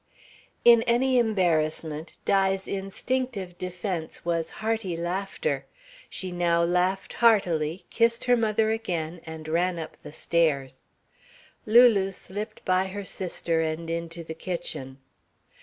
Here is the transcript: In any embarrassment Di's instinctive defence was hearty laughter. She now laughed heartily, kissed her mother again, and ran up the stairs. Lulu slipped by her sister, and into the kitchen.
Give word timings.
In 0.65 0.81
any 0.87 1.19
embarrassment 1.19 2.17
Di's 2.25 2.67
instinctive 2.67 3.55
defence 3.59 4.25
was 4.25 4.49
hearty 4.65 4.97
laughter. 4.97 5.67
She 6.09 6.31
now 6.31 6.63
laughed 6.63 7.13
heartily, 7.13 7.85
kissed 7.91 8.25
her 8.25 8.35
mother 8.35 8.71
again, 8.71 9.21
and 9.27 9.47
ran 9.47 9.77
up 9.77 9.97
the 9.97 10.11
stairs. 10.11 10.85
Lulu 11.67 12.09
slipped 12.09 12.65
by 12.65 12.85
her 12.87 13.05
sister, 13.05 13.61
and 13.61 13.91
into 13.91 14.23
the 14.23 14.33
kitchen. 14.33 14.97